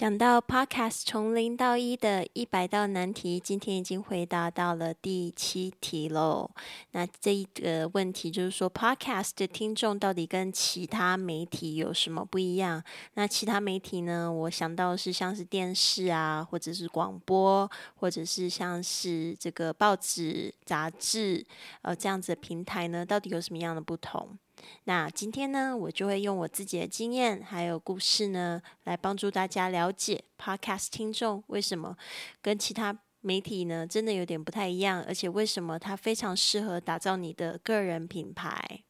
[0.00, 6.50] 讲到 Podcast 从零到一的一百道难题，今天已经回答到了第七题喽。
[6.92, 12.82] 那这一个问题就是说，Podcast 的听众到底跟其他媒体有什么不一样？
[13.12, 14.32] 那其他媒体呢？
[14.32, 21.44] 我想到是像是电视啊，或者是广播，或者是像是这个报纸、杂志，
[21.82, 24.38] 呃，这样子的平台呢，到底有什么样的不同？
[24.84, 31.96] 那今天呢，我就会用我自己的经验还有故事呢，来帮助大家了解 Podcast 听众为什么
[32.40, 38.82] 跟其他媒体呢真的有点不太一样，而且为什么它非常适合打造你的个人品牌。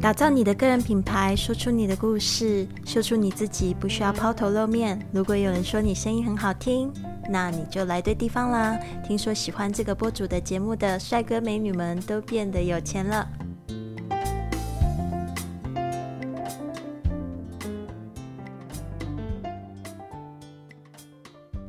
[0.00, 4.96] 打造你的个人品牌，说出你的故事，说出你自己，不需要抛头露面。
[5.12, 6.92] 如果有人说你声音很好听。
[7.28, 8.78] 那你就来对地方啦！
[9.06, 13.28] 听说喜欢这个播主的节目的帅哥美女们都变得有钱了。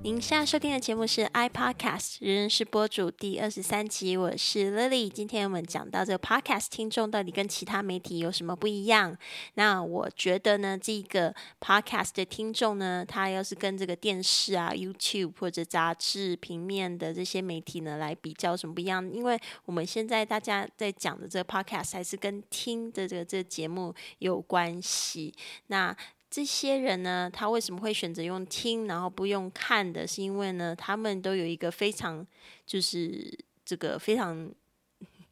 [0.10, 5.08] 您现在收听的节目是 iPodcast 人人是播主第二十三集，我是 Lily。
[5.08, 9.16] 今天我们讲到这个 Podcast 听众到底跟其他媒体有什么不一样？
[9.54, 19.08] 那我觉得呢，这个 Podcast 的听众呢，他要是跟这个电视啊、YouTube 或者杂志、平面的这些媒体呢来比较，什么不一样？
[19.14, 25.32] 因为我们现在大家在讲的这个 Podcast 还是跟听的这个这个节目有关系。
[25.68, 25.96] 那
[26.30, 30.06] 这些人呢，他为什么会选择用听，然后不用看的？
[30.08, 32.26] 是因为呢，他们都有一个非常，
[32.66, 33.36] 就是
[33.66, 34.52] 这个非常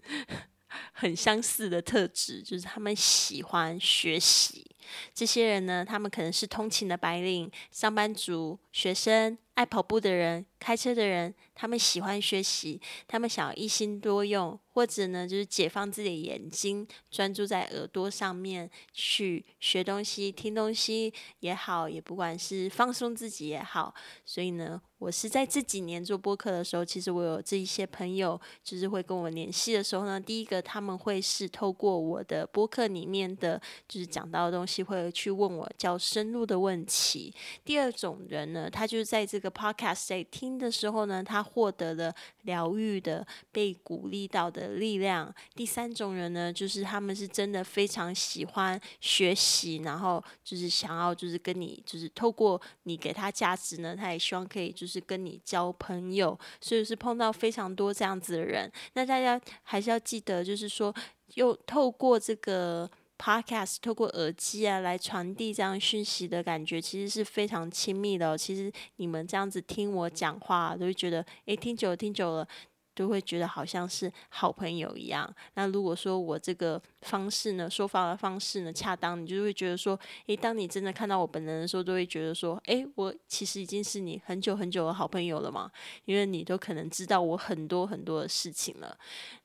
[0.93, 4.65] 很相似的特质，就是他们喜欢学习。
[5.13, 11.33] 这些人呢，他们可能是通勤的白领、上班族、学生、爱跑步的人、开车的人。
[11.59, 23.91] 他们喜欢学习，他们想要一心多用，或者呢，就是解放自己的眼睛，专注在耳朵上面去学东西、听东西也好，也不管是放松自己也好。
[24.23, 37.33] 所以呢，我是在这几年做播客的时候，其实我有这一些朋友，就是会跟我联系的时候呢，第一个他们会是透过我的播客里面的，就是讲到的东西，会去问我较深入的问题。
[37.64, 45.33] 第二种人呢，他就是在这个 podcast 在听的时候呢，他获得了疗愈的、被鼓励到的力量。
[45.55, 56.37] 第三种人呢，就是他们是真的非常喜欢学习，然后就是想要就是跟你就是透过你给他价值呢，他也希望可以就是跟你交朋友。
[56.60, 58.71] 所以是碰到非常多这样子的人。
[58.93, 60.93] 那大家还是要记得，就是说，
[61.36, 68.38] 又透过这个 podcast，透过耳机啊来传递这样讯息的感觉，其实是非常亲密的。
[68.38, 72.48] 其实你们这样子听我讲话，都会觉得，诶，听久了，听久了。
[72.97, 75.31] 都会觉得好像是好朋友一样。
[75.53, 85.71] 那如果说我这个方式呢，说话的方式呢恰当，你就会觉得说，诶，当你真的看到我本人的时候，都会觉得说，诶，我其实已经是你很久很久的好朋友了嘛，
[86.05, 88.97] 因为你都可能知道我很多很多的事情了。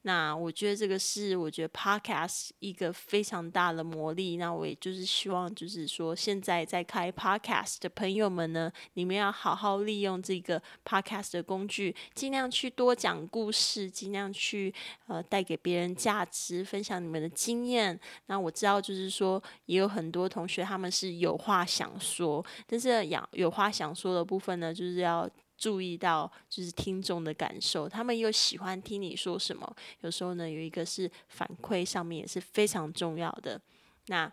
[0.05, 4.39] 那我觉得这个是我觉得 podcast 一个非常大的魔力。
[4.39, 13.42] 那我也就是希望，就是说现在在开 podcast 的朋友们呢，你们要好好利用这个 podcast 的工具，尽量去多讲故。
[13.43, 14.73] 故事尽量去
[15.09, 17.99] 呃带给别人价值，分享你们的经验。
[18.27, 29.75] 那我知道就是说，也有很多同学他们是有话想说，但是有有话想说的部分呢，就是要注意到就是听众的感受，他们又喜欢听你说什么。
[30.03, 33.61] 有时候呢，有一个是反馈上面也是非常重要的。
[34.07, 34.33] 那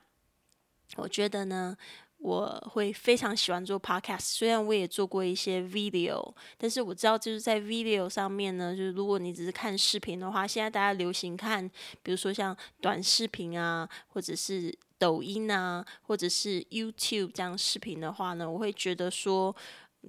[0.98, 1.76] 我觉得呢。
[2.20, 11.68] 我会非常喜欢做 podcast，虽然我也做过一些 video，但是我知道就是在 video 上面呢，就是如果你只是看视频的话，现在大家流行看，
[12.04, 19.56] 比如说像短视频啊，或者是抖音啊，或者是 YouTube 这样视频的话呢，我会觉得说。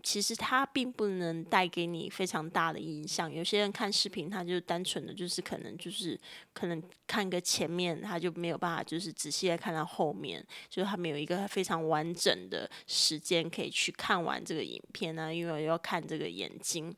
[0.03, 3.33] 其实它并不能带给你非常大的影响。
[3.33, 6.19] 有些人看视频，他就单纯的就是可能就是
[6.53, 16.95] 可能看个前面，他就没有办法就是仔细的看到后面，就是他没有一个非常完整的时间可以去看完这个影片呢，因为要看这个眼睛，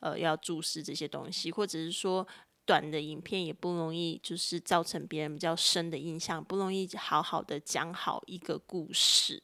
[0.00, 2.26] 呃，要注视这些东西，或者是说。
[2.66, 9.38] 短的影片也不容易，就是造成别人比较深的印象，不容易好好的讲好一个故事。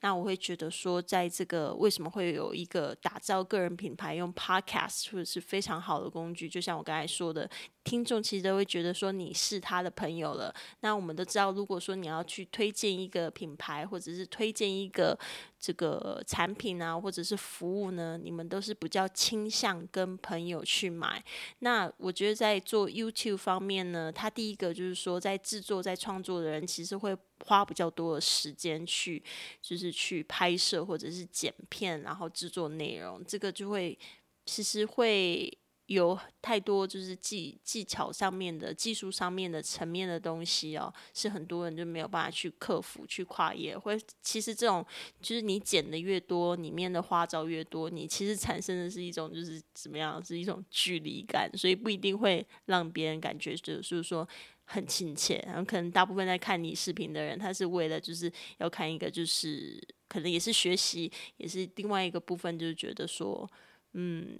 [0.00, 7.48] 那我会觉得说，在这个为什么会有一个打造个人品牌用 Podcast 或者是非常好的工具，就像我刚才说的，
[7.84, 10.54] 听众其实都会觉得说你是他的朋友了。
[10.80, 15.18] 那我们都知道，如果说你要去推荐一个品牌，或者是推荐一个
[15.58, 21.22] 这个产品啊，或者是服务呢，你们都是比较倾向跟朋友去买。
[21.58, 29.22] 那我觉得在做 YouTube 方面呢，他第一个就是说，在制作、在创作的人，其实会花比较多的时间去，
[29.62, 33.98] 就是去拍摄或者是剪片，然后制作内容，这个就会
[34.46, 35.56] 其实会。
[35.86, 43.76] 有太多就是技技巧上面的、技术上面的层面的东西哦，是很多人就没有办法去克服、去跨越。
[43.76, 43.90] 或
[44.22, 44.86] 其实这种
[45.20, 54.28] 就是你剪的越多，里面的花招越多，你其实产生的是一种就是怎么样，是一种距离感，所以不一定会让别人感觉就是说
[54.70, 55.42] 很亲切。
[55.46, 63.50] 然后可能大部分在看你视频的人，他是为了就是要看一个就是可能也是学习，也是另外一个部分，就是觉得说，
[63.92, 64.38] 嗯，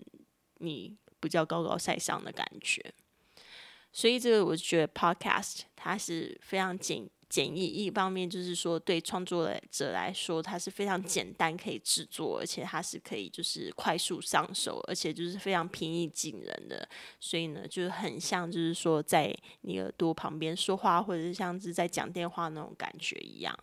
[0.58, 0.96] 你。
[1.22, 2.82] 比较高高在上的感觉，
[3.92, 16.86] 所以这个我觉得 podcast 它是非常简简易，一方面就是说对创作者来说它是非常简单可以制作，而且它是可以就是快速上手，而且就是非常平易近人的，
[17.20, 23.56] 所以呢就是很像就是说在你耳朵旁边说话，或者是像是在讲电话那种感觉一样。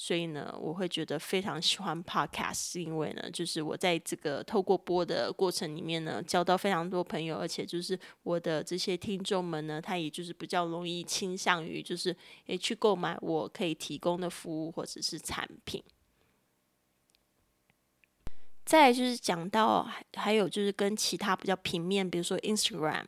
[0.00, 12.16] 所以呢，我会觉得非常喜欢 podcast，是因为呢，就是我在这个透过播的过程里面呢，交到非常多朋友，而且就是我的这些听众们呢，他也就是比较容易倾向于就是
[12.46, 15.82] 诶去购买我可以提供的服务或者是产品。
[18.64, 19.84] 再就是讲到
[20.14, 23.04] 还有就是跟其他比较平面，比如说 Instagram，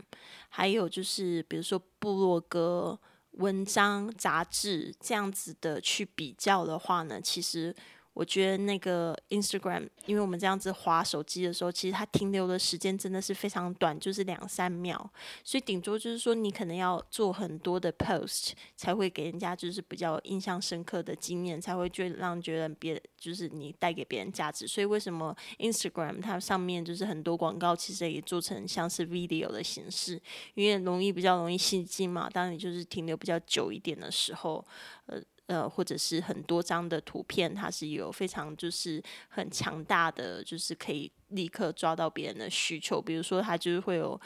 [0.48, 2.98] 还有就是比如说部落格。
[3.40, 7.74] 文章、杂志这样子的去比较的话呢，其实。
[8.20, 15.10] 我觉得那个 Instagram，因为我们这样子滑手机的时候，其实它停留的时间真的是非常短，就是两三秒。
[15.42, 24.68] 所以顶多就是说，你可能要做很多的 post，才会给人家就是比较印象深刻的经验，才会觉得让觉得别就是你带给别人价值。
[24.68, 30.20] 所以为什么 Instagram 它上面就是很多广告，其实也做成像是 video 的形式，
[30.52, 32.28] 因为容易比较容易吸睛嘛。
[32.28, 34.62] 当你就是停留比较久一点的时候，
[35.06, 35.18] 呃。
[35.50, 43.02] 呃，或者是很多张的图片，它是有非常就是很强大的，就是可以立刻抓到别人的需求。
[43.02, 44.18] 比如说，它就是会有，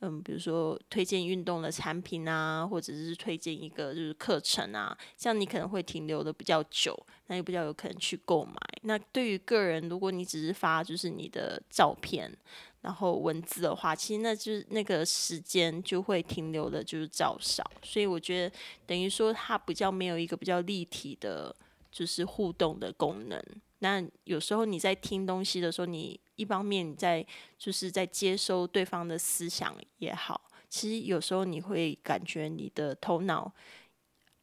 [0.00, 6.98] 嗯，比如说推荐运动的产品啊，或者是推荐一个就是课程啊，这样你可能会停留的比较久，
[7.28, 8.56] 那也比较有可能去购买。
[8.82, 12.36] 那对于个人，如果你只是发就是你的照片。
[12.82, 21.54] 然后文字的话，其实那就是那个时间就会停留的，就是较少，所以我觉得等于说它比较没有一个比较立体的，
[21.90, 23.40] 就是互动的功能。
[23.78, 27.24] 那有时候你在听东西的时候，你一方面你在
[27.56, 33.52] 就是在接收对方的思想也好，其实有时候你会感觉你的头脑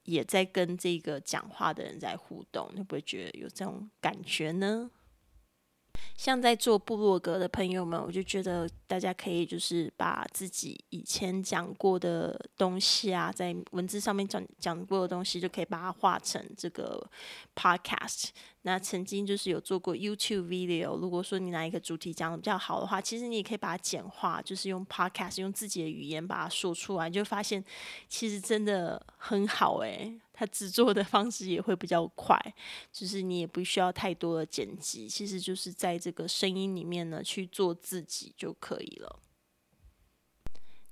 [0.03, 4.89] 也在跟这个讲话的人在互动，你会不会觉得有这种感觉呢？
[6.19, 17.09] 像在做部落格的朋友们，我就觉得大家可以就是把自己以前讲过的东西啊，在文字上面讲讲过的东西，就可以把它画成这个
[17.55, 18.31] podcast。
[18.63, 27.63] 那曾经就是有做过 YouTube video，如果说你哪一个主题讲的比较好的话，其实你也可以把它简化，就是用 podcast 用自己的语言把它说出来，就发现
[28.07, 30.19] 其实真的很好诶。
[30.33, 32.37] 它制作的方式也会比较快，
[32.93, 39.19] 就是你也不需要太多的剪辑，其实就是在这个声音里面呢去做自己就可以了。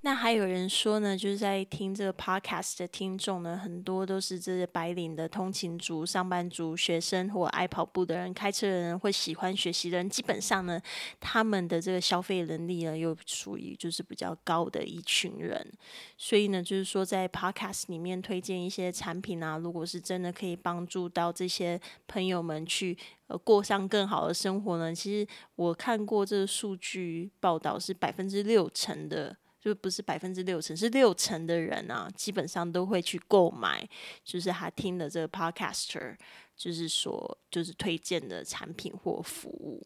[0.08, 10.10] 那还有人说呢，就是在听这个 podcast 的听众呢，很多都是这些白领的通勤族、上班族、学生或爱跑步的人、开车的人，或喜欢学习的人。
[10.10, 10.82] 基本上呢，
[11.20, 15.70] 他们的这个消费能力呢，又属于就是比较高的一群人。
[16.18, 21.78] 所以呢，就是说在 podcast 里面推荐一些产品啊，如果是真的可以帮助到这些
[22.08, 25.28] 朋友们去呃过上更好的生活呢，其实
[25.58, 29.36] 我看过这个数据报道是百分之六成的。
[29.68, 33.86] 就不是百分之六成，是六成的人啊，基本上都会去购买，
[34.24, 36.16] 就是他听的这个 podcaster，
[36.56, 39.86] 就是说就是推荐的产品或服务。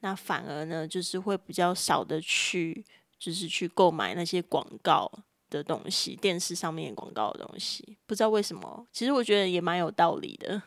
[0.00, 2.84] 那反而呢，就是会比较少的去，
[3.18, 5.10] 就是去购买那些广告
[5.48, 7.96] 的东西，电视上面广告的东西。
[8.06, 10.62] 不知道为什么，其实我觉得也蛮有道理的，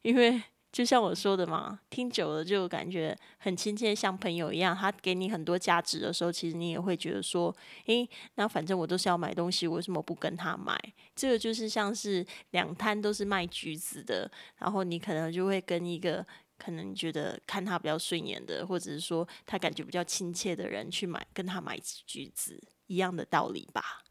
[0.00, 0.42] 因为。
[0.76, 4.76] 就像我说的嘛，听久了就感觉很亲切，像朋友一样。
[4.76, 7.56] 他给你很多价值的时候，其实你也会觉得说，
[7.86, 10.78] 诶，那反正我都是要买东西，为什么不跟他买？
[11.14, 16.22] 这个就是像是两摊都是卖橘子的，然后你可能就会跟一个
[16.58, 24.02] 可能觉得看他比较顺眼的，或者是说他感觉比较亲切的人去买，跟他买橘子一样的道理吧。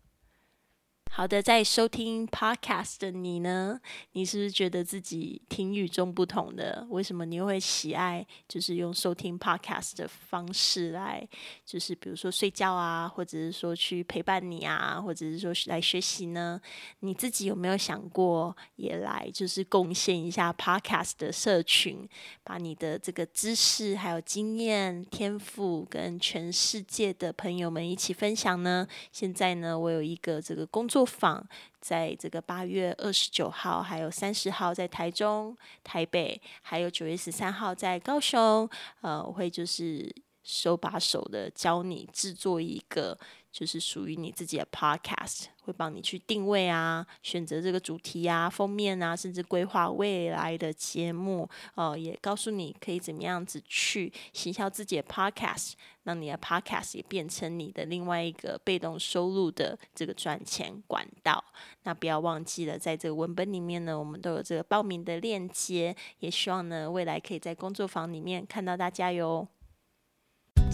[1.18, 3.80] 好的，在收听 podcast 的你呢，
[4.12, 6.86] 你是不是觉得自己挺与众不同的？
[6.90, 11.26] 为什么你会喜爱就是用收听 podcast 的方式来，
[11.66, 16.60] 就是比如说睡觉啊，或者是说去陪伴你啊，或者是说来学习呢？
[17.00, 22.06] 你自己有没有想过也来就是贡献一下 podcast 的社群，
[22.44, 28.86] 把你的这个知识、还有经验、天赋跟全世界的朋友们一起分享呢？
[29.14, 31.05] 现在呢，我有一个这个工作。
[31.06, 31.46] 访
[31.80, 38.68] 在这个八月二十九号，还有三十号在台中、台北，还有九月十三号在高雄。
[39.02, 40.12] 呃，我会就是
[40.46, 43.18] 手把手的教你制作一个。
[43.56, 51.50] 就是属于你自己的 podcast，会帮你去定位啊，选择这个主题啊、封面啊，甚至规划未来的节目。
[51.76, 55.72] 哦，也告诉你可以怎么样子去行销自己的 podcast，
[56.04, 61.42] 让你的 podcast 也变成你的另外一个被动收入的这个赚钱管道。
[61.84, 69.48] 那不要忘记了，在这个文本里面呢，我们都有这个报名的链接，也希望呢未来可以在工作坊里面看到大家哟。